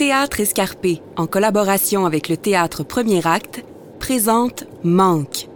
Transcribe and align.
Théâtre 0.00 0.40
Escarpé, 0.40 1.02
en 1.16 1.26
collaboration 1.26 2.06
avec 2.06 2.30
le 2.30 2.38
théâtre 2.38 2.84
Premier 2.84 3.26
Acte, 3.26 3.62
présente 3.98 4.64
Manque. 4.82 5.46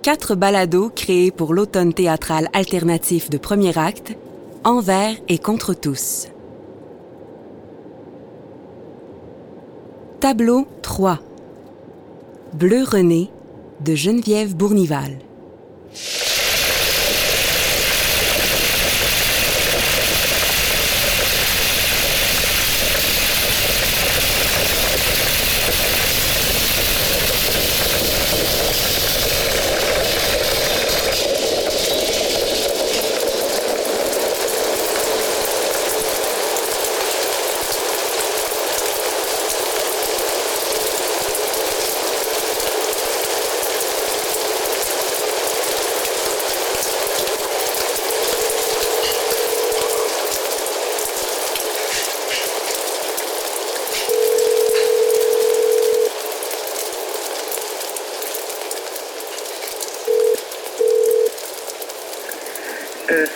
Quatre 0.00 0.34
balados 0.34 0.88
créés 0.88 1.30
pour 1.30 1.52
l'automne 1.52 1.92
théâtral 1.92 2.48
alternatif 2.54 3.28
de 3.28 3.36
Premier 3.36 3.76
Acte, 3.76 4.16
envers 4.64 5.14
et 5.28 5.36
contre 5.36 5.74
tous. 5.74 6.28
Tableau 10.20 10.66
3. 10.80 11.18
Bleu 12.54 12.84
René 12.84 13.28
de 13.80 13.94
Geneviève 13.94 14.56
Bournival. 14.56 15.18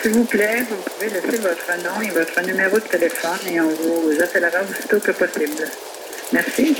S'il 0.06 0.14
vous 0.14 0.24
plaît, 0.24 0.62
vous 0.70 0.76
pouvez 0.76 1.08
laisser 1.10 1.36
votre 1.38 1.82
nom 1.82 2.00
et 2.00 2.10
votre 2.10 2.40
numéro 2.46 2.76
de 2.78 2.84
téléphone 2.84 3.40
et 3.44 3.60
on 3.60 3.70
vous 3.70 4.12
appellera 4.22 4.60
aussitôt 4.62 5.00
que 5.00 5.10
possible. 5.10 5.66
Merci. 6.32 6.76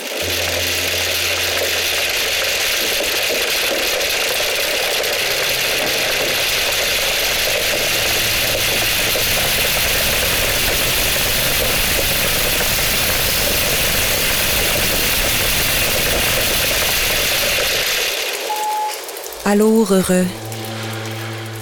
Allô, 19.44 19.84
heureux. 19.90 20.26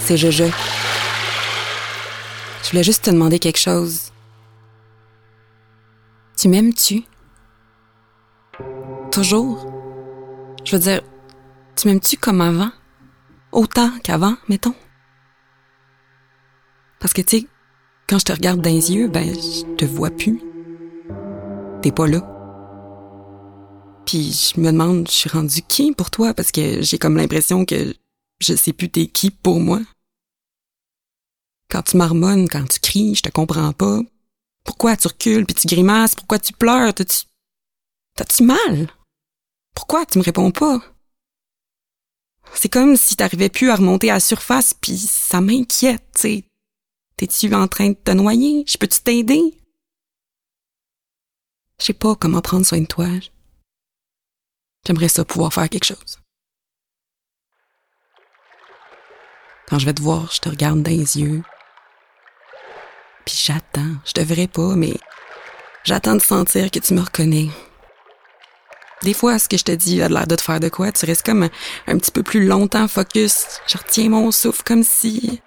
C'est 0.05 0.19
Jojo. 0.19 0.51
Voulais 2.75 2.83
juste 2.83 3.05
te 3.05 3.11
demander 3.13 3.39
quelque 3.39 3.61
chose. 3.61 4.11
Tu 6.37 6.49
m'aimes-tu? 6.49 7.05
Toujours? 9.13 9.65
Je 10.65 10.75
veux 10.75 10.83
dire, 10.83 11.01
tu 11.77 11.87
m'aimes-tu 11.87 12.17
comme 12.17 12.41
avant? 12.41 12.73
Autant 13.53 13.93
qu'avant, 14.03 14.35
mettons? 14.49 14.75
Parce 16.99 17.13
que, 17.13 17.23
tu 17.23 17.39
sais, 17.39 17.47
quand 18.09 18.19
je 18.19 18.25
te 18.25 18.33
regarde 18.33 18.61
dans 18.61 18.71
les 18.71 18.91
yeux, 18.91 19.07
ben, 19.07 19.25
je 19.25 19.77
te 19.77 19.85
vois 19.85 20.11
plus. 20.11 20.41
T'es 21.81 21.93
pas 21.93 22.09
là. 22.09 22.29
Puis 24.05 24.53
je 24.53 24.61
me 24.61 24.73
demande, 24.73 25.07
je 25.07 25.15
suis 25.15 25.31
rendue 25.31 25.63
qui 25.63 25.93
pour 25.93 26.11
toi? 26.11 26.35
Parce 26.35 26.51
que 26.51 26.83
j'ai 26.83 26.99
comme 26.99 27.19
l'impression 27.19 27.65
que 27.67 27.95
je 28.41 28.57
sais 28.57 28.73
plus 28.73 28.91
t'es 28.91 29.07
qui 29.07 29.31
pour 29.31 29.61
moi. 29.61 29.79
Quand 31.71 31.83
tu 31.83 31.97
marmonnes, 31.97 32.49
quand 32.49 32.65
tu 32.69 32.81
cries, 32.81 33.15
je 33.15 33.23
te 33.23 33.31
comprends 33.31 33.73
pas. 33.73 34.01
Pourquoi 34.65 34.97
tu 34.97 35.09
recules 35.09 35.47
puis 35.47 35.55
tu 35.55 35.67
grimaces? 35.67 36.15
Pourquoi 36.15 36.39
tu 36.39 36.53
pleures? 36.53 36.95
T'as-tu... 36.95 37.25
T'as-tu 38.17 38.45
mal? 38.45 38.89
Pourquoi 39.75 40.07
tu 40.07 40.19
me 40.19 40.25
réponds 40.25 40.51
pas? 40.51 40.81
C'est 42.55 42.69
comme 42.69 42.97
si 42.97 43.17
t'arrivais 43.17 43.49
plus 43.49 43.71
à 43.71 43.77
remonter 43.77 44.11
à 44.11 44.15
la 44.15 44.21
surface 44.21 44.75
puis 44.75 44.97
ça 44.97 45.41
m'inquiète, 45.41 46.05
tu 46.15 46.21
sais. 46.21 46.45
T'es-tu 47.17 47.53
en 47.55 47.69
train 47.69 47.91
de 47.91 47.95
te 47.95 48.11
noyer? 48.11 48.65
Je 48.67 48.79
peux-tu 48.79 49.01
t'aider? 49.01 49.59
Je 51.81 51.87
sais 51.87 51.93
pas 51.93 52.15
comment 52.15 52.41
prendre 52.41 52.65
soin 52.65 52.81
de 52.81 52.87
toi. 52.87 53.09
J'aimerais 54.87 55.09
ça 55.09 55.25
pouvoir 55.25 55.53
faire 55.53 55.69
quelque 55.69 55.85
chose. 55.85 56.21
Quand 59.67 59.79
je 59.79 59.87
vais 59.87 59.95
te 59.95 60.03
voir, 60.03 60.31
je 60.31 60.41
te 60.41 60.49
regarde 60.49 60.83
dans 60.83 60.91
les 60.91 61.19
yeux. 61.19 61.43
Puis 63.25 63.41
j'attends. 63.45 63.95
Je 64.05 64.13
devrais 64.15 64.47
pas, 64.47 64.75
mais 64.77 64.95
j'attends 65.85 66.17
de 66.17 66.23
sentir 66.23 66.71
que 66.71 66.79
tu 66.79 66.95
me 66.95 67.01
reconnais. 67.01 67.49
Des 69.03 69.13
fois, 69.15 69.39
ce 69.39 69.49
que 69.49 69.59
je 69.59 69.65
te 69.65 69.73
dis 69.73 70.01
a 70.03 70.09
l'air 70.09 70.27
de 70.27 70.35
te 70.35 70.41
faire 70.41 70.61
de 70.61 70.69
quoi. 70.69 70.91
Tu 70.93 71.05
restes 71.05 71.27
comme 71.27 71.49
un, 71.87 71.99
petit 71.99 72.11
peu 72.11 72.23
plus 72.23 72.47
longtemps 72.47 72.89
focus. 72.89 73.61
Je 73.67 73.77
retiens 73.77 74.09
mon 74.09 74.31
souffle 74.31 74.63
comme 74.65 74.83
si... 74.83 75.41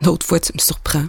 D'autres 0.00 0.26
fois, 0.26 0.40
tu 0.40 0.52
me 0.54 0.58
surprends. 0.58 1.06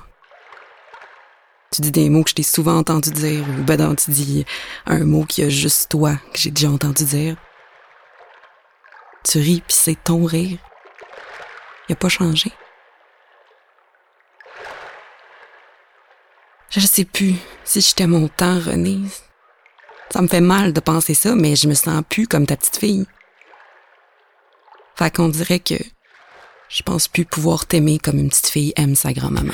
Tu 1.72 1.82
dis 1.82 1.92
des 1.92 2.10
mots 2.10 2.24
que 2.24 2.30
je 2.30 2.36
t'ai 2.36 2.44
souvent 2.44 2.78
entendu 2.78 3.10
dire, 3.10 3.44
ou 3.58 3.64
ben 3.64 3.80
non, 3.80 3.96
tu 3.96 4.12
dis 4.12 4.46
un 4.86 5.04
mot 5.06 5.24
qui 5.24 5.42
a 5.42 5.50
juste 5.50 5.90
toi, 5.90 6.18
que 6.32 6.40
j'ai 6.40 6.52
déjà 6.52 6.70
entendu 6.70 7.04
dire. 7.04 7.36
Tu 9.24 9.40
ris, 9.40 9.62
puis 9.66 9.76
c'est 9.76 10.04
ton 10.04 10.26
rire. 10.26 10.58
Il 11.88 11.94
a 11.94 11.96
pas 11.96 12.10
changé. 12.10 12.52
Je 16.70 16.80
sais 16.80 17.06
plus 17.06 17.36
si 17.64 17.82
j'étais 17.82 18.08
mon 18.08 18.28
temps, 18.28 18.60
René. 18.60 19.00
Ça 20.10 20.22
me 20.22 20.28
fait 20.28 20.42
mal 20.42 20.74
de 20.74 20.80
penser 20.80 21.14
ça, 21.14 21.36
mais 21.36 21.56
je 21.56 21.68
me 21.68 21.74
sens 21.74 22.04
plus 22.10 22.28
comme 22.28 22.46
ta 22.46 22.58
petite 22.58 22.78
fille. 22.78 23.06
Fait 24.96 25.14
qu'on 25.14 25.30
dirait 25.30 25.60
que 25.60 25.76
je 26.70 26.84
pense 26.84 27.08
plus 27.08 27.26
pouvoir 27.26 27.66
t'aimer 27.66 28.00
comme 28.00 28.18
une 28.18 28.30
petite 28.30 28.50
fille 28.50 28.74
aime 28.76 28.96
sa 28.96 29.14
grand-maman. 29.14 29.54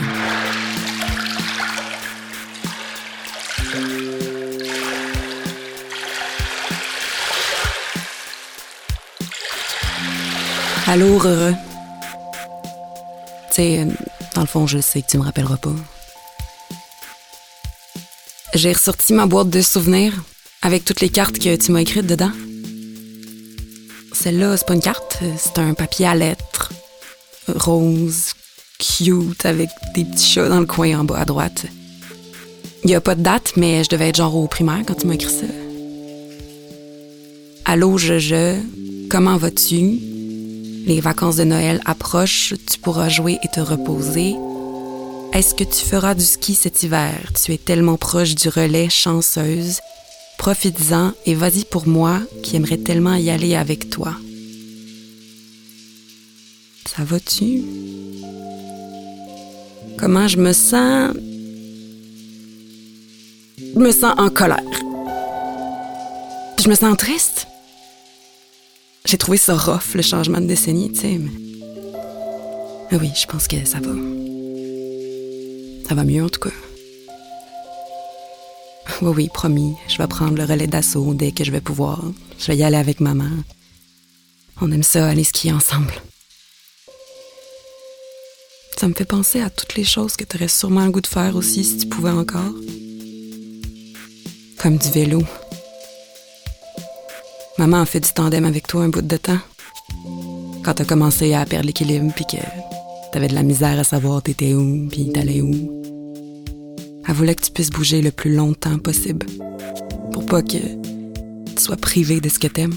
Allô, 10.91 11.19
Rere. 11.19 11.53
Tu 13.49 13.55
sais, 13.55 13.87
dans 14.33 14.41
le 14.41 14.47
fond, 14.47 14.65
je 14.65 14.79
sais 14.79 15.03
que 15.03 15.07
tu 15.07 15.19
me 15.19 15.23
rappelleras 15.23 15.57
pas. 15.57 15.75
J'ai 18.55 18.73
ressorti 18.73 19.13
ma 19.13 19.27
boîte 19.27 19.51
de 19.51 19.61
souvenirs 19.61 20.13
avec 20.63 20.85
toutes 20.85 21.01
les 21.01 21.09
cartes 21.09 21.37
que 21.37 21.55
tu 21.55 21.71
m'as 21.71 21.81
écrites 21.81 22.07
dedans. 22.07 22.31
Celle-là, 24.13 24.57
c'est 24.57 24.65
pas 24.65 24.73
une 24.73 24.81
carte, 24.81 25.19
c'est 25.37 25.59
un 25.59 25.75
papier 25.75 26.07
à 26.07 26.15
lettres. 26.15 26.73
Rose, 27.47 28.33
cute, 28.79 29.45
avec 29.45 29.69
des 29.93 30.05
petits 30.05 30.25
chats 30.25 30.49
dans 30.49 30.59
le 30.59 30.65
coin 30.65 31.01
en 31.01 31.03
bas 31.03 31.19
à 31.19 31.25
droite. 31.25 31.67
Il 32.83 32.89
y 32.89 32.95
a 32.95 33.01
pas 33.01 33.13
de 33.13 33.21
date, 33.21 33.53
mais 33.57 33.83
je 33.83 33.89
devais 33.89 34.09
être 34.09 34.17
genre 34.17 34.35
au 34.35 34.47
primaire 34.47 34.81
quand 34.87 34.95
tu 34.95 35.05
m'as 35.05 35.13
écrit 35.13 35.29
ça. 35.29 35.45
Allô, 37.65 37.99
je, 37.99 38.55
comment 39.07 39.37
vas-tu? 39.37 40.18
Les 40.89 41.01
vacances 41.01 41.35
de 41.35 41.43
Noël 41.43 41.79
approchent, 41.85 42.55
tu 42.65 42.79
pourras 42.79 43.09
jouer 43.09 43.37
et 43.43 43.47
te 43.47 43.59
reposer. 43.59 44.33
Est-ce 45.33 45.53
que 45.53 45.63
tu 45.63 45.85
feras 45.85 46.15
du 46.15 46.25
ski 46.25 46.55
cet 46.55 46.81
hiver? 46.81 47.13
Tu 47.35 47.53
es 47.53 47.59
tellement 47.59 47.95
proche 47.95 48.33
du 48.33 48.49
relais, 48.49 48.89
chanceuse. 48.89 49.81
Profites-en 50.39 51.11
et 51.27 51.35
vas-y 51.35 51.63
pour 51.65 51.87
moi 51.87 52.21
qui 52.41 52.55
aimerais 52.55 52.79
tellement 52.79 53.13
y 53.13 53.29
aller 53.29 53.55
avec 53.55 53.91
toi. 53.91 54.15
Ça 56.87 57.03
va-tu? 57.03 57.61
Comment 59.99 60.27
je 60.27 60.37
me 60.37 60.53
sens? 60.53 61.13
Je 63.59 63.79
me 63.79 63.91
sens 63.91 64.15
en 64.17 64.31
colère. 64.31 64.57
Je 66.59 66.67
me 66.67 66.73
sens 66.73 66.97
triste. 66.97 67.45
J'ai 69.09 69.17
trouvé 69.17 69.39
ça 69.39 69.57
rough, 69.57 69.95
le 69.95 70.03
changement 70.03 70.39
de 70.39 70.45
décennie, 70.45 70.91
tu 70.91 70.99
sais, 70.99 71.17
mais... 71.17 71.31
Ah 72.91 72.97
oui, 73.01 73.09
je 73.19 73.25
pense 73.25 73.47
que 73.47 73.55
ça 73.65 73.79
va. 73.79 73.89
Ça 75.87 75.95
va 75.95 76.03
mieux, 76.03 76.23
en 76.23 76.29
tout 76.29 76.39
cas. 76.39 76.53
Oui, 79.01 79.11
oui, 79.15 79.29
promis, 79.33 79.73
je 79.87 79.97
vais 79.97 80.05
prendre 80.05 80.37
le 80.37 80.43
relais 80.43 80.67
d'assaut 80.67 81.15
dès 81.15 81.31
que 81.31 81.43
je 81.43 81.49
vais 81.49 81.59
pouvoir. 81.59 82.03
Je 82.37 82.51
vais 82.51 82.57
y 82.57 82.63
aller 82.63 82.77
avec 82.77 82.99
maman. 82.99 83.31
On 84.61 84.71
aime 84.71 84.83
ça, 84.83 85.07
aller 85.07 85.23
skier 85.23 85.53
ensemble. 85.53 85.95
Ça 88.77 88.87
me 88.87 88.93
fait 88.93 89.05
penser 89.05 89.41
à 89.41 89.49
toutes 89.49 89.73
les 89.73 89.85
choses 89.85 90.17
que 90.17 90.23
tu 90.23 90.47
sûrement 90.47 90.85
le 90.85 90.91
goût 90.91 91.01
de 91.01 91.07
faire 91.07 91.35
aussi 91.35 91.63
si 91.63 91.79
tu 91.79 91.87
pouvais 91.87 92.11
encore. 92.11 92.53
Comme 94.59 94.77
du 94.77 94.91
vélo. 94.91 95.23
Maman 97.59 97.81
a 97.81 97.85
fait 97.85 97.99
du 97.99 98.13
tandem 98.13 98.45
avec 98.45 98.67
toi 98.67 98.83
un 98.83 98.87
bout 98.87 99.01
de 99.01 99.17
temps. 99.17 99.37
Quand 100.63 100.75
t'as 100.75 100.85
commencé 100.85 101.33
à 101.33 101.45
perdre 101.45 101.65
l'équilibre 101.65 102.09
puis 102.15 102.23
que 102.23 102.37
t'avais 103.11 103.27
de 103.27 103.35
la 103.35 103.43
misère 103.43 103.77
à 103.77 103.83
savoir 103.83 104.23
t'étais 104.23 104.53
où 104.53 104.87
puis 104.89 105.11
t'allais 105.11 105.41
où. 105.41 105.51
Elle 107.05 107.13
voulait 107.13 107.35
que 107.35 107.41
tu 107.41 107.51
puisses 107.51 107.69
bouger 107.69 108.01
le 108.01 108.11
plus 108.11 108.33
longtemps 108.33 108.77
possible 108.77 109.25
pour 110.13 110.25
pas 110.25 110.41
que 110.41 110.55
tu 110.55 111.61
sois 111.61 111.75
privé 111.75 112.21
de 112.21 112.29
ce 112.29 112.39
que 112.39 112.47
t'aimes. 112.47 112.75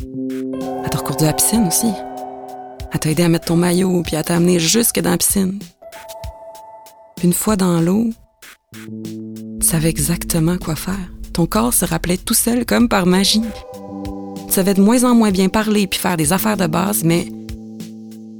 Elle 0.00 0.88
t'a 0.90 0.96
recouru 0.96 1.24
à 1.24 1.26
la 1.26 1.32
piscine 1.34 1.66
aussi. 1.66 1.92
Elle 2.92 2.98
t'a 2.98 3.10
aidé 3.10 3.24
à 3.24 3.28
mettre 3.28 3.44
ton 3.44 3.56
maillot 3.56 4.02
puis 4.04 4.16
à 4.16 4.22
t'amener 4.22 4.58
jusque 4.58 5.00
dans 5.00 5.10
la 5.10 5.18
piscine. 5.18 5.58
Une 7.22 7.34
fois 7.34 7.56
dans 7.56 7.82
l'eau, 7.82 8.08
tu 8.72 9.66
savais 9.66 9.90
exactement 9.90 10.56
quoi 10.56 10.76
faire. 10.76 11.12
Ton 11.34 11.44
corps 11.44 11.74
se 11.74 11.84
rappelait 11.84 12.16
tout 12.16 12.32
seul 12.32 12.64
comme 12.64 12.88
par 12.88 13.04
magie. 13.04 13.42
Tu 14.52 14.56
savais 14.56 14.74
de 14.74 14.82
moins 14.82 15.02
en 15.04 15.14
moins 15.14 15.30
bien 15.30 15.48
parler 15.48 15.86
puis 15.86 15.98
faire 15.98 16.18
des 16.18 16.34
affaires 16.34 16.58
de 16.58 16.66
base, 16.66 17.04
mais 17.04 17.24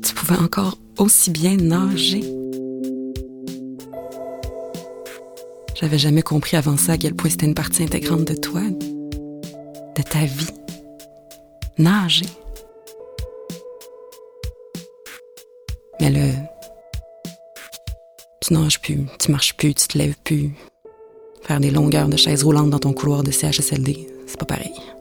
tu 0.04 0.12
pouvais 0.12 0.36
encore 0.36 0.76
aussi 0.98 1.30
bien 1.30 1.56
nager. 1.56 2.22
J'avais 5.74 5.96
jamais 5.96 6.20
compris 6.20 6.58
avant 6.58 6.76
ça 6.76 6.92
à 6.92 6.98
quel 6.98 7.14
point 7.14 7.30
c'était 7.30 7.46
une 7.46 7.54
partie 7.54 7.84
intégrante 7.84 8.26
de 8.26 8.34
toi, 8.34 8.60
de 8.60 10.02
ta 10.02 10.26
vie. 10.26 10.52
Nager. 11.78 12.26
Mais 15.98 16.10
là, 16.10 16.26
tu 18.42 18.52
nages 18.52 18.82
plus, 18.82 19.06
tu 19.18 19.32
marches 19.32 19.56
plus, 19.56 19.72
tu 19.72 19.88
te 19.88 19.96
lèves 19.96 20.16
plus. 20.24 20.50
Faire 21.40 21.58
des 21.58 21.70
longueurs 21.70 22.08
de 22.08 22.18
chaises 22.18 22.44
roulantes 22.44 22.68
dans 22.68 22.80
ton 22.80 22.92
couloir 22.92 23.22
de 23.22 23.30
CHSLD, 23.30 24.08
c'est 24.26 24.38
pas 24.38 24.44
pareil. 24.44 24.91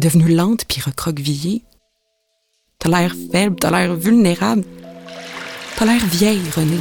Devenue 0.00 0.32
lente 0.32 0.64
puis 0.64 0.80
recroquevillée. 0.80 1.64
T'as 2.78 2.88
l'air 2.88 3.16
faible, 3.32 3.56
t'as 3.56 3.72
l'air 3.72 3.96
vulnérable. 3.96 4.62
T'as 5.76 5.84
l'air 5.86 6.06
vieille, 6.06 6.40
René. 6.54 6.78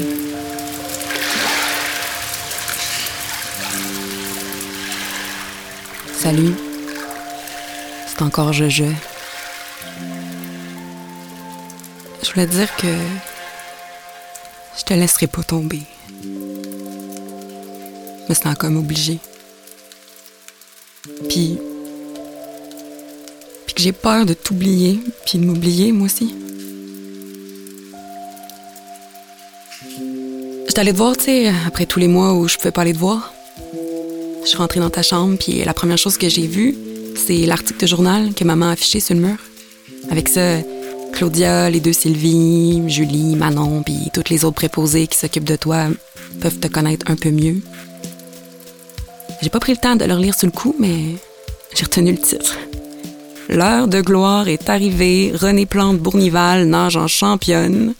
Salut. 6.13 6.53
C'est 8.05 8.21
encore 8.21 8.53
je-je. 8.53 8.85
Je 12.21 12.31
voulais 12.31 12.45
te 12.45 12.51
dire 12.51 12.75
que 12.75 12.95
je 14.77 14.83
te 14.83 14.93
laisserai 14.93 15.25
pas 15.25 15.41
tomber. 15.41 15.81
Mais 18.29 18.35
c'est 18.35 18.55
comme 18.59 18.77
obligé. 18.77 19.17
Puis 21.27 21.57
j'ai 23.77 23.91
peur 23.91 24.25
de 24.25 24.33
t'oublier, 24.33 24.99
puis 25.25 25.37
de 25.37 25.45
m'oublier 25.45 25.91
moi 25.91 26.05
aussi. 26.05 26.35
J'étais 30.67 30.79
allée 30.79 30.91
te 30.91 30.97
voir, 30.97 31.15
tu 31.15 31.25
sais, 31.25 31.51
après 31.65 31.85
tous 31.85 31.99
les 31.99 32.07
mois 32.07 32.33
où 32.33 32.47
je 32.47 32.57
pouvais 32.57 32.71
pas 32.71 32.81
aller 32.81 32.93
te 32.93 32.97
voir. 32.97 33.33
Je 34.43 34.47
suis 34.47 34.57
rentrée 34.57 34.79
dans 34.79 34.89
ta 34.89 35.03
chambre, 35.03 35.37
puis 35.37 35.63
la 35.63 35.73
première 35.73 35.97
chose 35.97 36.17
que 36.17 36.27
j'ai 36.27 36.47
vue, 36.47 36.75
c'est 37.15 37.45
l'article 37.45 37.79
de 37.79 37.87
journal 37.87 38.33
que 38.33 38.43
maman 38.43 38.67
a 38.67 38.71
affiché 38.71 38.99
sur 38.99 39.15
le 39.15 39.21
mur. 39.21 39.37
Avec 40.09 40.27
ça, 40.27 40.57
Claudia, 41.13 41.69
les 41.69 41.79
deux 41.79 41.93
Sylvie, 41.93 42.81
Julie, 42.87 43.35
Manon, 43.35 43.83
puis 43.83 44.09
toutes 44.13 44.29
les 44.29 44.45
autres 44.45 44.55
préposés 44.55 45.07
qui 45.07 45.17
s'occupent 45.17 45.43
de 45.43 45.55
toi 45.55 45.87
peuvent 46.41 46.59
te 46.59 46.67
connaître 46.67 47.09
un 47.11 47.15
peu 47.15 47.29
mieux. 47.29 47.61
J'ai 49.41 49.49
pas 49.49 49.59
pris 49.59 49.73
le 49.73 49.79
temps 49.79 49.95
de 49.95 50.05
leur 50.05 50.19
lire 50.19 50.35
sur 50.35 50.47
le 50.47 50.51
coup, 50.51 50.75
mais 50.79 51.15
j'ai 51.75 51.83
retenu 51.83 52.11
le 52.11 52.17
titre. 52.17 52.57
L'heure 53.49 53.87
de 53.87 54.01
gloire 54.01 54.49
est 54.49 54.69
arrivée. 54.69 55.31
René 55.33 55.65
Plante 55.65 55.99
Bournival 55.99 56.65
nage 56.65 56.97
en 56.97 57.07
championne. 57.07 57.93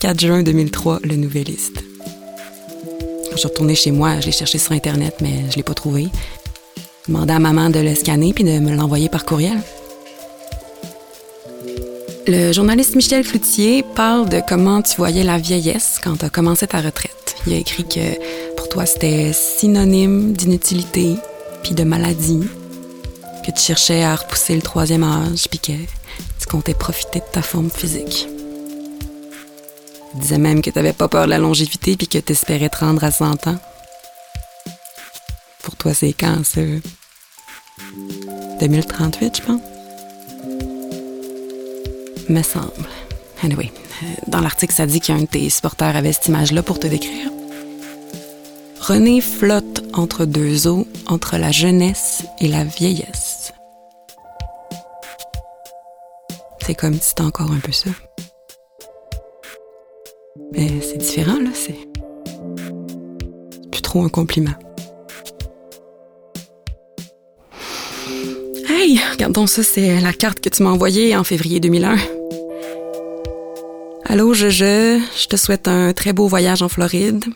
4 0.00 0.20
juin 0.20 0.42
2003, 0.42 1.00
le 1.04 1.16
Nouvelliste. 1.16 1.84
Je 3.32 3.36
suis 3.36 3.48
retournée 3.48 3.74
chez 3.74 3.90
moi, 3.90 4.20
je 4.20 4.26
l'ai 4.26 4.32
cherché 4.32 4.56
sur 4.56 4.72
Internet, 4.72 5.16
mais 5.20 5.50
je 5.50 5.56
l'ai 5.56 5.62
pas 5.62 5.74
trouvé. 5.74 6.08
J'ai 7.06 7.12
demandé 7.12 7.34
à 7.34 7.38
maman 7.38 7.68
de 7.68 7.78
le 7.80 7.94
scanner 7.94 8.32
puis 8.32 8.44
de 8.44 8.58
me 8.58 8.74
l'envoyer 8.74 9.10
par 9.10 9.26
courriel. 9.26 9.58
Le 12.26 12.52
journaliste 12.52 12.96
Michel 12.96 13.24
Cloutier 13.24 13.84
parle 13.94 14.28
de 14.28 14.40
comment 14.48 14.80
tu 14.80 14.96
voyais 14.96 15.22
la 15.22 15.38
vieillesse 15.38 16.00
quand 16.02 16.16
tu 16.16 16.24
as 16.24 16.30
commencé 16.30 16.66
ta 16.66 16.80
retraite. 16.80 17.36
Il 17.46 17.52
a 17.52 17.56
écrit 17.56 17.84
que 17.84 18.54
pour 18.56 18.68
toi 18.70 18.86
c'était 18.86 19.32
synonyme 19.32 20.32
d'inutilité 20.32 21.16
puis 21.62 21.74
de 21.74 21.84
maladie, 21.84 22.40
que 23.46 23.52
tu 23.52 23.60
cherchais 23.60 24.02
à 24.02 24.16
repousser 24.16 24.56
le 24.56 24.62
troisième 24.62 25.04
âge 25.04 25.46
puis 25.48 25.60
que 25.60 25.72
tu 25.72 26.46
comptais 26.50 26.74
profiter 26.74 27.20
de 27.20 27.24
ta 27.32 27.42
forme 27.42 27.70
physique. 27.70 28.26
Il 30.14 30.20
disait 30.20 30.38
même 30.38 30.62
que 30.62 30.70
tu 30.70 30.78
n'avais 30.78 30.92
pas 30.92 31.08
peur 31.08 31.26
de 31.26 31.30
la 31.30 31.38
longévité 31.38 31.96
puis 31.96 32.08
que 32.08 32.18
tu 32.18 32.32
espérais 32.32 32.68
te 32.68 32.78
rendre 32.78 33.04
à 33.04 33.12
100 33.12 33.46
ans. 33.46 33.58
Pour 35.62 35.76
toi, 35.76 35.94
c'est 35.94 36.12
quand 36.12 36.44
ça? 36.44 36.60
2038, 38.60 39.36
je 39.36 39.42
pense? 39.42 39.60
Me 42.28 42.42
semble. 42.42 42.88
Anyway, 43.44 43.70
euh, 44.02 44.06
dans 44.26 44.40
l'article, 44.40 44.74
ça 44.74 44.86
dit 44.86 45.00
qu'un 45.00 45.18
de 45.18 45.26
tes 45.26 45.48
supporters 45.50 45.94
avait 45.94 46.12
cette 46.12 46.26
image-là 46.26 46.62
pour 46.62 46.80
te 46.80 46.88
décrire. 46.88 47.30
René 48.80 49.20
flotte 49.20 49.84
entre 49.92 50.24
deux 50.24 50.66
eaux, 50.66 50.86
entre 51.06 51.36
la 51.36 51.52
jeunesse 51.52 52.24
et 52.40 52.48
la 52.48 52.64
vieillesse. 52.64 53.25
C'est 56.66 56.74
comme 56.74 56.94
si 56.94 57.10
c'était 57.10 57.22
encore 57.22 57.52
un 57.52 57.60
peu 57.60 57.70
ça. 57.70 57.90
Mais 60.50 60.80
c'est 60.80 60.96
différent, 60.96 61.38
là, 61.40 61.50
c'est. 61.54 61.78
plus 63.70 63.82
trop 63.82 64.02
un 64.02 64.08
compliment. 64.08 64.50
Hey, 68.68 68.98
regardons 69.12 69.46
ça, 69.46 69.62
c'est 69.62 70.00
la 70.00 70.12
carte 70.12 70.40
que 70.40 70.48
tu 70.48 70.64
m'as 70.64 70.70
envoyée 70.70 71.16
en 71.16 71.22
février 71.22 71.60
2001. 71.60 71.98
Allô, 74.06 74.34
je, 74.34 74.48
je, 74.48 75.00
je 75.16 75.26
te 75.28 75.36
souhaite 75.36 75.68
un 75.68 75.92
très 75.92 76.12
beau 76.12 76.26
voyage 76.26 76.62
en 76.62 76.68
Floride. 76.68 77.26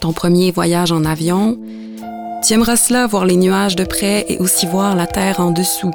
Ton 0.00 0.14
premier 0.14 0.52
voyage 0.52 0.90
en 0.90 1.04
avion. 1.04 1.58
Tu 2.46 2.54
aimeras 2.54 2.76
cela, 2.76 3.06
voir 3.06 3.26
les 3.26 3.36
nuages 3.36 3.76
de 3.76 3.84
près 3.84 4.24
et 4.30 4.38
aussi 4.38 4.64
voir 4.64 4.96
la 4.96 5.06
terre 5.06 5.40
en 5.40 5.50
dessous. 5.50 5.92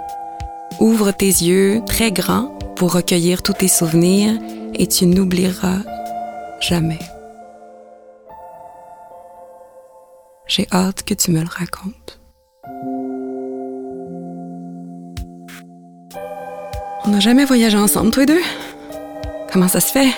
Ouvre 0.79 1.11
tes 1.11 1.27
yeux 1.27 1.81
très 1.85 2.11
grands 2.11 2.52
pour 2.75 2.93
recueillir 2.93 3.43
tous 3.43 3.53
tes 3.53 3.67
souvenirs 3.67 4.39
et 4.73 4.87
tu 4.87 5.05
n'oublieras 5.05 5.79
jamais. 6.59 6.99
J'ai 10.47 10.67
hâte 10.71 11.03
que 11.03 11.13
tu 11.13 11.31
me 11.31 11.41
le 11.41 11.47
racontes. 11.47 12.19
On 17.05 17.09
n'a 17.09 17.19
jamais 17.19 17.45
voyagé 17.45 17.77
ensemble, 17.77 18.11
tous 18.11 18.21
les 18.21 18.25
deux? 18.27 18.41
Comment 19.51 19.67
ça 19.67 19.79
se 19.79 19.91
fait? 19.91 20.09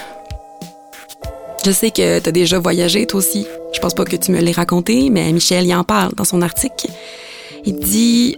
Je 1.65 1.71
sais 1.71 1.89
que 1.89 2.19
tu 2.19 2.29
as 2.29 2.31
déjà 2.31 2.59
voyagé, 2.59 3.07
toi 3.07 3.19
aussi. 3.19 3.47
Je 3.73 3.79
pense 3.79 3.95
pas 3.95 4.05
que 4.05 4.15
tu 4.15 4.31
me 4.31 4.39
l'aies 4.39 4.51
raconté, 4.51 5.09
mais 5.09 5.31
Michel 5.31 5.65
y 5.65 5.73
en 5.73 5.83
parle 5.83 6.13
dans 6.13 6.23
son 6.23 6.41
article. 6.41 6.87
Il 7.65 7.79
dit 7.79 8.37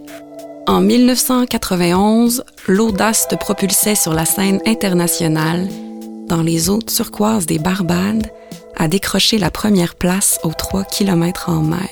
En 0.68 0.82
1991, 0.82 2.44
l'audace 2.66 3.26
te 3.26 3.34
propulsait 3.34 3.94
sur 3.94 4.12
la 4.12 4.26
scène 4.26 4.60
internationale, 4.66 5.66
dans 6.26 6.42
les 6.42 6.68
eaux 6.68 6.82
turquoises 6.82 7.46
des 7.46 7.58
Barbades, 7.58 8.30
à 8.76 8.86
décrocher 8.86 9.38
la 9.38 9.50
première 9.50 9.94
place 9.94 10.38
aux 10.42 10.52
3 10.52 10.84
km 10.84 11.48
en 11.48 11.62
mer. 11.62 11.88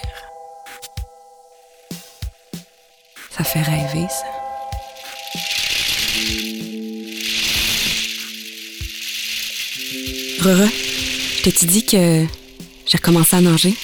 Ça 3.35 3.45
fait 3.45 3.62
rêver, 3.62 4.06
ça. 4.11 4.26
Rere, 10.42 10.68
t'ai 11.42 11.66
dit 11.66 11.87
que 11.87 12.26
j'ai 12.85 12.99
recommencé 12.99 13.37
à 13.37 13.40
nager? 13.40 13.75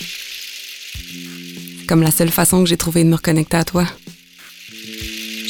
Comme 1.88 2.02
la 2.02 2.10
seule 2.10 2.30
façon 2.30 2.62
que 2.62 2.68
j'ai 2.68 2.76
trouvé 2.76 3.04
de 3.04 3.08
me 3.08 3.16
reconnecter 3.16 3.56
à 3.56 3.64
toi. 3.64 3.86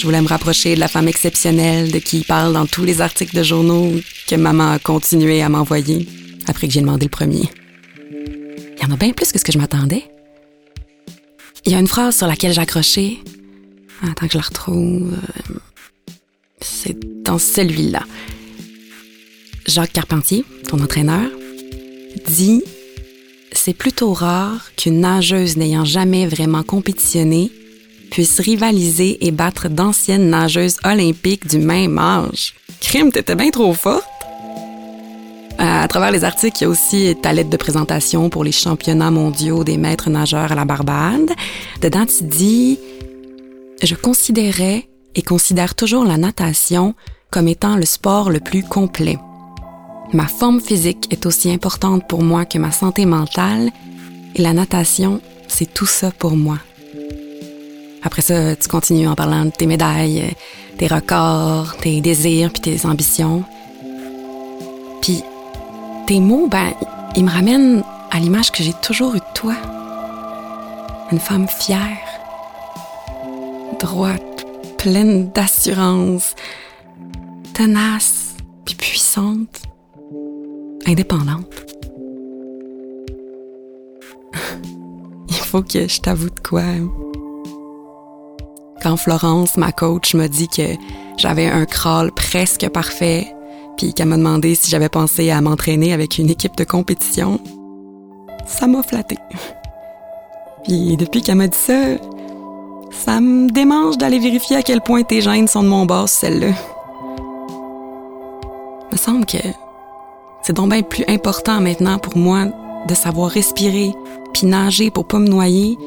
Je 0.02 0.06
voulais 0.08 0.20
me 0.20 0.26
rapprocher 0.26 0.74
de 0.74 0.80
la 0.80 0.88
femme 0.88 1.06
exceptionnelle 1.06 1.92
de 1.92 2.00
qui 2.00 2.16
il 2.18 2.24
parle 2.24 2.52
dans 2.52 2.66
tous 2.66 2.82
les 2.82 3.00
articles 3.00 3.36
de 3.36 3.44
journaux 3.44 3.92
que 4.26 4.34
maman 4.34 4.72
a 4.72 4.80
continué 4.80 5.42
à 5.42 5.48
m'envoyer 5.48 6.08
après 6.48 6.66
que 6.66 6.72
j'ai 6.72 6.80
demandé 6.80 7.04
le 7.06 7.10
premier. 7.10 7.48
Il 8.10 8.82
y 8.82 8.84
en 8.84 8.90
a 8.90 8.96
bien 8.96 9.12
plus 9.12 9.30
que 9.30 9.38
ce 9.38 9.44
que 9.44 9.52
je 9.52 9.58
m'attendais. 9.58 10.02
Il 11.64 11.70
y 11.70 11.76
a 11.76 11.78
une 11.78 11.86
phrase 11.86 12.16
sur 12.16 12.26
laquelle 12.26 12.52
j'ai 12.52 12.60
accroché. 12.60 13.20
Attends 14.02 14.26
que 14.26 14.32
je 14.32 14.38
la 14.38 14.42
retrouve. 14.42 15.12
C'est 16.60 16.98
dans 17.22 17.38
celui-là. 17.38 18.02
Jacques 19.68 19.92
Carpentier, 19.92 20.44
ton 20.66 20.80
entraîneur, 20.80 21.30
dit 22.26 22.64
C'est 23.52 23.72
plutôt 23.72 24.14
rare 24.14 24.72
qu'une 24.76 24.98
nageuse 24.98 25.56
n'ayant 25.56 25.84
jamais 25.84 26.26
vraiment 26.26 26.64
compétitionné 26.64 27.52
puisse 28.12 28.40
rivaliser 28.40 29.26
et 29.26 29.30
battre 29.30 29.70
d'anciennes 29.70 30.28
nageuses 30.28 30.76
olympiques 30.84 31.48
du 31.48 31.56
même 31.56 31.98
âge. 31.98 32.54
Crime, 32.78 33.10
t'étais 33.10 33.34
bien 33.34 33.50
trop 33.50 33.72
forte. 33.72 34.04
À 35.56 35.88
travers 35.88 36.10
les 36.10 36.22
articles, 36.22 36.58
il 36.60 36.64
y 36.64 36.66
a 36.66 36.68
aussi 36.68 37.16
ta 37.22 37.32
lettre 37.32 37.48
de 37.48 37.56
présentation 37.56 38.28
pour 38.28 38.44
les 38.44 38.52
championnats 38.52 39.10
mondiaux 39.10 39.64
des 39.64 39.78
maîtres 39.78 40.10
nageurs 40.10 40.52
à 40.52 40.54
la 40.54 40.66
Barbade. 40.66 41.30
Dedans, 41.80 42.04
tu 42.04 42.24
dis 42.24 42.78
Je 43.82 43.94
considérais 43.94 44.88
et 45.14 45.22
considère 45.22 45.74
toujours 45.74 46.04
la 46.04 46.18
natation 46.18 46.94
comme 47.30 47.48
étant 47.48 47.76
le 47.76 47.86
sport 47.86 48.28
le 48.28 48.40
plus 48.40 48.62
complet. 48.62 49.16
Ma 50.12 50.26
forme 50.26 50.60
physique 50.60 51.06
est 51.10 51.24
aussi 51.24 51.50
importante 51.50 52.06
pour 52.06 52.22
moi 52.22 52.44
que 52.44 52.58
ma 52.58 52.72
santé 52.72 53.06
mentale 53.06 53.70
et 54.34 54.42
la 54.42 54.52
natation, 54.52 55.22
c'est 55.48 55.72
tout 55.72 55.86
ça 55.86 56.10
pour 56.10 56.36
moi. 56.36 56.58
Après 58.04 58.22
ça, 58.22 58.56
tu 58.56 58.68
continues 58.68 59.06
en 59.06 59.14
parlant 59.14 59.44
de 59.44 59.50
tes 59.50 59.66
médailles, 59.66 60.34
tes 60.78 60.88
records, 60.88 61.76
tes 61.76 62.00
désirs 62.00 62.50
puis 62.52 62.60
tes 62.60 62.86
ambitions. 62.86 63.44
Puis 65.00 65.22
tes 66.06 66.20
mots, 66.20 66.48
ben, 66.48 66.72
ils 67.16 67.24
me 67.24 67.30
ramènent 67.30 67.84
à 68.10 68.18
l'image 68.18 68.50
que 68.50 68.62
j'ai 68.62 68.74
toujours 68.82 69.14
eue 69.14 69.20
de 69.20 69.34
toi. 69.34 69.54
Une 71.12 71.20
femme 71.20 71.46
fière, 71.46 71.98
droite, 73.78 74.46
pleine 74.78 75.30
d'assurance, 75.30 76.34
tenace 77.54 78.34
puis 78.64 78.74
puissante, 78.74 79.62
indépendante. 80.86 81.52
Il 85.28 85.36
faut 85.36 85.62
que 85.62 85.86
je 85.86 86.00
t'avoue 86.00 86.30
de 86.30 86.40
quoi. 86.40 86.62
Quand 88.82 88.96
Florence, 88.96 89.56
ma 89.56 89.70
coach, 89.70 90.14
m'a 90.14 90.26
dit 90.26 90.48
que 90.48 90.62
j'avais 91.16 91.46
un 91.46 91.66
crawl 91.66 92.10
presque 92.10 92.68
parfait, 92.68 93.32
puis 93.76 93.94
qu'elle 93.94 94.08
m'a 94.08 94.16
demandé 94.16 94.56
si 94.56 94.70
j'avais 94.70 94.88
pensé 94.88 95.30
à 95.30 95.40
m'entraîner 95.40 95.92
avec 95.92 96.18
une 96.18 96.28
équipe 96.28 96.56
de 96.56 96.64
compétition, 96.64 97.38
ça 98.44 98.66
m'a 98.66 98.82
flatté. 98.82 99.16
Puis 100.64 100.96
depuis 100.96 101.22
qu'elle 101.22 101.36
m'a 101.36 101.46
dit 101.46 101.56
ça, 101.56 101.96
ça 102.90 103.20
me 103.20 103.48
démange 103.50 103.98
d'aller 103.98 104.18
vérifier 104.18 104.56
à 104.56 104.62
quel 104.62 104.80
point 104.80 105.04
tes 105.04 105.20
gènes 105.20 105.46
sont 105.46 105.62
de 105.62 105.68
mon 105.68 105.86
bord, 105.86 106.08
celle-là. 106.08 106.52
Me 108.90 108.96
semble 108.96 109.26
que 109.26 109.38
c'est 110.42 110.54
donc 110.54 110.70
bien 110.70 110.82
plus 110.82 111.04
important 111.08 111.60
maintenant 111.60 111.98
pour 111.98 112.16
moi 112.16 112.46
de 112.88 112.94
savoir 112.94 113.30
respirer 113.30 113.94
puis 114.34 114.46
nager 114.46 114.90
pour 114.90 115.06
pas 115.06 115.20
me 115.20 115.28
noyer 115.28 115.78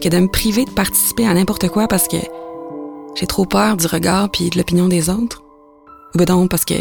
que 0.00 0.08
de 0.08 0.18
me 0.18 0.28
priver 0.28 0.64
de 0.64 0.70
participer 0.70 1.26
à 1.26 1.34
n'importe 1.34 1.68
quoi 1.68 1.88
parce 1.88 2.08
que 2.08 2.16
j'ai 3.14 3.26
trop 3.26 3.44
peur 3.44 3.76
du 3.76 3.86
regard 3.86 4.30
puis 4.30 4.50
de 4.50 4.58
l'opinion 4.58 4.88
des 4.88 5.10
autres. 5.10 5.42
Ou 6.14 6.24
donc 6.24 6.50
parce 6.50 6.64
que 6.64 6.74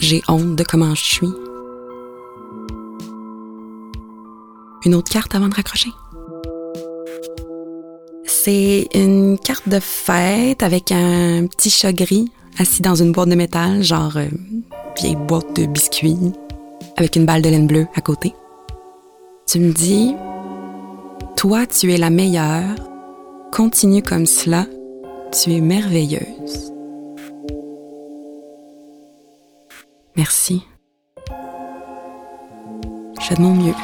j'ai 0.00 0.22
honte 0.28 0.54
de 0.56 0.64
comment 0.64 0.94
je 0.94 1.04
suis. 1.04 1.32
Une 4.84 4.94
autre 4.94 5.10
carte 5.10 5.34
avant 5.34 5.48
de 5.48 5.54
raccrocher. 5.54 5.90
C'est 8.24 8.88
une 8.94 9.38
carte 9.38 9.68
de 9.68 9.80
fête 9.80 10.62
avec 10.62 10.92
un 10.92 11.46
petit 11.46 11.70
chat 11.70 11.92
gris 11.92 12.30
assis 12.58 12.82
dans 12.82 12.94
une 12.94 13.12
boîte 13.12 13.28
de 13.28 13.34
métal, 13.34 13.82
genre 13.82 14.16
euh, 14.16 14.26
vieille 15.00 15.16
boîte 15.16 15.56
de 15.56 15.66
biscuits, 15.66 16.32
avec 16.96 17.16
une 17.16 17.24
balle 17.24 17.42
de 17.42 17.48
laine 17.48 17.66
bleue 17.66 17.86
à 17.94 18.00
côté. 18.00 18.34
Tu 19.46 19.60
me 19.60 19.72
dis, 19.72 20.14
toi, 21.38 21.68
tu 21.68 21.92
es 21.92 21.98
la 21.98 22.10
meilleure. 22.10 22.74
Continue 23.52 24.02
comme 24.02 24.26
cela. 24.26 24.66
Tu 25.30 25.52
es 25.52 25.60
merveilleuse. 25.60 26.72
Merci. 30.16 30.64
Je 33.20 33.36
de 33.36 33.40
mon 33.40 33.54
mieux. 33.54 33.74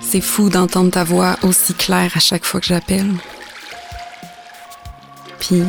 C'est 0.00 0.20
fou 0.20 0.48
d'entendre 0.48 0.92
ta 0.92 1.02
voix 1.02 1.36
aussi 1.42 1.74
claire 1.74 2.12
à 2.14 2.20
chaque 2.20 2.44
fois 2.44 2.60
que 2.60 2.66
j'appelle. 2.66 3.14
Puis, 5.40 5.64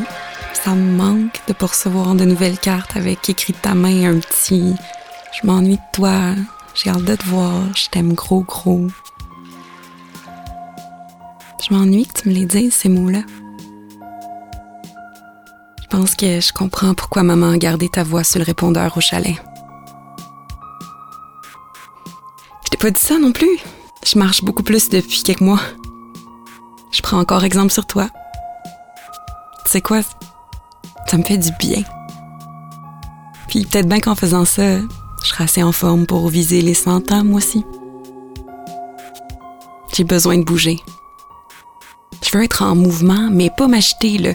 ça 0.53 0.75
me 0.75 0.95
manque 0.95 1.39
de 1.47 1.53
pourcevoir 1.53 2.15
de 2.15 2.25
nouvelles 2.25 2.57
cartes 2.57 2.95
avec 2.95 3.29
écrit 3.29 3.53
de 3.53 3.57
ta 3.57 3.73
main 3.73 4.15
un 4.15 4.19
petit 4.19 4.75
Je 5.33 5.47
m'ennuie 5.47 5.77
de 5.77 5.91
toi, 5.93 6.33
j'ai 6.75 6.89
hâte 6.89 7.03
de 7.03 7.15
te 7.15 7.25
voir, 7.25 7.63
je 7.75 7.89
t'aime 7.89 8.13
gros 8.13 8.41
gros. 8.41 8.87
Je 11.61 11.73
m'ennuie 11.73 12.05
que 12.05 12.21
tu 12.21 12.29
me 12.29 12.33
les 12.33 12.45
dises, 12.45 12.73
ces 12.73 12.89
mots-là. 12.89 13.21
Je 15.81 15.87
pense 15.97 16.15
que 16.15 16.39
je 16.39 16.53
comprends 16.53 16.93
pourquoi 16.93 17.23
maman 17.23 17.51
a 17.51 17.57
gardé 17.57 17.89
ta 17.89 18.03
voix 18.03 18.23
sur 18.23 18.39
le 18.39 18.45
répondeur 18.45 18.95
au 18.97 19.01
chalet. 19.01 19.35
Je 22.65 22.69
t'ai 22.69 22.77
pas 22.77 22.91
dit 22.91 23.01
ça 23.01 23.19
non 23.19 23.31
plus. 23.31 23.59
Je 24.05 24.17
marche 24.17 24.43
beaucoup 24.43 24.63
plus 24.63 24.89
depuis 24.89 25.21
quelques 25.23 25.41
mois. 25.41 25.59
Je 26.91 27.01
prends 27.01 27.19
encore 27.19 27.43
exemple 27.43 27.71
sur 27.71 27.85
toi. 27.85 28.09
Tu 29.65 29.71
sais 29.71 29.81
quoi? 29.81 30.01
Ça 31.11 31.17
me 31.17 31.23
fait 31.23 31.37
du 31.37 31.51
bien. 31.59 31.83
Puis 33.49 33.65
peut-être 33.65 33.89
bien 33.89 33.99
qu'en 33.99 34.15
faisant 34.15 34.45
ça, 34.45 34.79
je 35.21 35.27
serai 35.27 35.43
assez 35.43 35.61
en 35.61 35.73
forme 35.73 36.05
pour 36.05 36.29
viser 36.29 36.61
les 36.61 36.73
100 36.73 37.11
ans, 37.11 37.25
moi 37.25 37.39
aussi. 37.39 37.65
J'ai 39.93 40.05
besoin 40.05 40.37
de 40.37 40.45
bouger. 40.45 40.79
Je 42.23 42.31
veux 42.31 42.45
être 42.45 42.61
en 42.63 42.77
mouvement, 42.77 43.27
mais 43.29 43.49
pas 43.49 43.67
m'agiter, 43.67 44.19
là. 44.19 44.31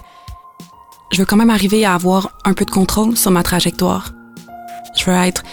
Je 1.13 1.17
veux 1.17 1.25
quand 1.25 1.39
même 1.39 1.49
arriver 1.49 1.87
à 1.87 1.95
avoir 1.95 2.33
un 2.45 2.53
peu 2.53 2.67
de 2.67 2.71
contrôle 2.71 3.17
sur 3.17 3.31
ma 3.31 3.43
trajectoire. 3.43 4.13
Je 4.99 5.07
veux 5.07 5.17
être 5.17 5.45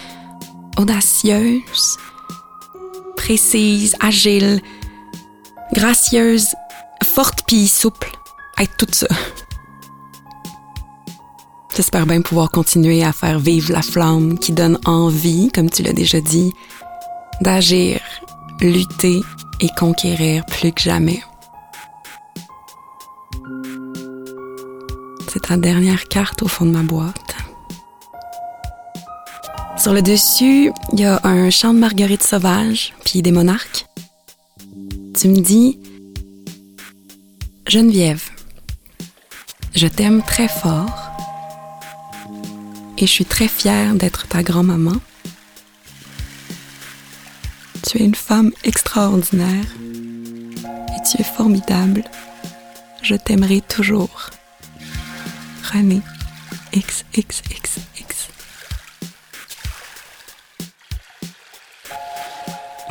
audacieuse, 0.75 2.00
précise, 3.15 3.96
agile, 4.01 4.62
gracieuse, 5.72 6.48
forte 7.01 7.44
puis 7.48 7.70
souple. 7.70 8.12
Être 8.60 8.75
tout 8.75 8.88
ça. 8.92 9.08
J'espère 11.75 12.06
bien 12.06 12.22
pouvoir 12.22 12.51
continuer 12.51 13.03
à 13.03 13.12
faire 13.12 13.39
vivre 13.39 13.74
la 13.74 13.82
flamme 13.82 14.38
qui 14.38 14.51
donne 14.51 14.77
envie, 14.86 15.50
comme 15.51 15.72
tu 15.72 15.82
l'as 15.82 15.94
déjà 15.94 16.22
dit, 16.22 16.53
d'agir, 17.42 18.00
lutter 18.62 19.22
et 19.60 19.70
conquérir 19.75 20.46
plus 20.46 20.72
que 20.72 20.82
jamais. 20.82 21.24
C'est 25.32 25.48
ta 25.48 25.58
dernière 25.58 26.03
carte 26.10 26.44
au 26.44 26.48
fond 26.48 26.68
de 26.68 26.72
ma 26.72 26.84
boîte. 26.84 27.36
Sur 29.75 29.94
le 29.94 30.03
dessus, 30.03 30.72
il 30.92 31.00
y 31.00 31.06
a 31.06 31.20
un 31.24 31.50
champ 31.50 31.74
de 31.74 31.80
marguerite 31.80 32.22
sauvage, 32.22 32.94
puis 33.03 33.24
des 33.24 33.32
monarques. 33.32 33.88
Tu 35.20 35.27
me 35.27 35.39
dis, 35.39 35.80
Geneviève, 37.68 38.30
je 39.74 39.88
t'aime 39.88 40.22
très 40.22 40.48
fort 40.48 41.02
et 43.03 43.05
je 43.05 43.12
suis 43.12 43.25
très 43.25 43.50
fière 43.50 43.95
d'être 43.95 44.29
ta 44.29 44.43
grand-maman. 44.43 44.95
Tu 47.86 48.01
es 48.01 48.05
une 48.05 48.15
femme 48.15 48.51
extraordinaire 48.63 49.65
et 50.63 51.10
tu 51.10 51.19
es 51.19 51.25
formidable. 51.25 52.05
Je 53.01 53.15
t'aimerai 53.15 53.60
toujours. 53.60 54.29
René 55.74 56.00
XXXX. 56.74 57.81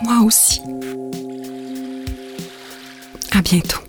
Moi 0.02 0.18
aussi. 0.26 0.60
À 3.30 3.40
bientôt. 3.40 3.80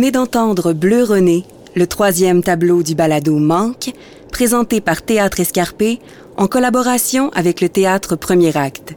Venez 0.00 0.12
d'entendre 0.12 0.72
Bleu 0.72 1.04
René, 1.04 1.44
le 1.74 1.86
troisième 1.86 2.42
tableau 2.42 2.82
du 2.82 2.94
balado 2.94 3.36
Manque, 3.36 3.92
présenté 4.32 4.80
par 4.80 5.02
Théâtre 5.02 5.40
Escarpé 5.40 5.98
en 6.38 6.46
collaboration 6.46 7.28
avec 7.34 7.60
le 7.60 7.68
Théâtre 7.68 8.16
Premier 8.16 8.56
Acte. 8.56 8.94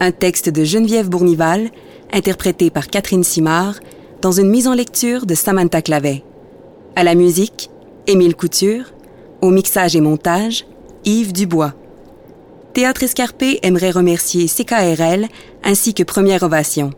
Un 0.00 0.10
texte 0.10 0.48
de 0.48 0.64
Geneviève 0.64 1.08
Bournival, 1.08 1.70
interprété 2.12 2.70
par 2.70 2.88
Catherine 2.88 3.22
Simard, 3.22 3.76
dans 4.22 4.32
une 4.32 4.50
mise 4.50 4.66
en 4.66 4.74
lecture 4.74 5.24
de 5.24 5.36
Samantha 5.36 5.82
Clavet. 5.82 6.24
À 6.96 7.04
la 7.04 7.14
musique, 7.14 7.70
Émile 8.08 8.34
Couture. 8.34 8.86
Au 9.40 9.50
mixage 9.50 9.94
et 9.94 10.00
montage, 10.00 10.66
Yves 11.04 11.32
Dubois. 11.32 11.74
Théâtre 12.72 13.04
Escarpé 13.04 13.60
aimerait 13.62 13.92
remercier 13.92 14.48
CKRL 14.48 15.28
ainsi 15.62 15.94
que 15.94 16.02
Première 16.02 16.42
Ovation. 16.42 16.90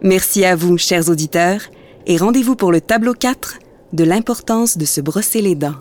Merci 0.00 0.46
à 0.46 0.56
vous, 0.56 0.78
chers 0.78 1.10
auditeurs, 1.10 1.60
et 2.06 2.16
rendez-vous 2.16 2.56
pour 2.56 2.72
le 2.72 2.80
tableau 2.80 3.14
4 3.14 3.58
de 3.92 4.04
l'importance 4.04 4.78
de 4.78 4.84
se 4.84 5.00
brosser 5.00 5.42
les 5.42 5.54
dents. 5.54 5.76